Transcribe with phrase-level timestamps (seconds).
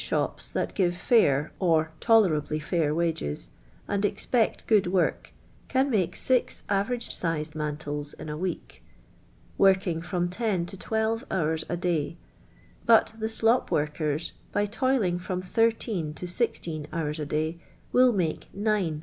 [0.01, 3.51] Rhnps that give fair, or tolerably fair wages,
[3.87, 5.31] and expect ;iood work,
[5.67, 8.83] can make six avernge si/ed mantle* in a week,
[9.59, 12.17] tcorlin'i ./Vow ^i' to tirtivr hours a i/«y;
[12.87, 14.31] but the hlop workiT?.
[14.51, 17.59] by toil mg from thir teen to sixteen hours a day,
[17.91, 18.99] will make nUe!